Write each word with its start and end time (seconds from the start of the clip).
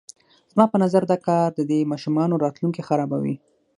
زما 0.53 0.65
په 0.69 0.77
نظر 0.83 1.03
دا 1.11 1.17
کار 1.27 1.49
د 1.53 1.61
دې 1.69 1.79
ماشومانو 1.91 2.41
راتلونکی 2.45 2.85
خرابوي. 2.87 3.35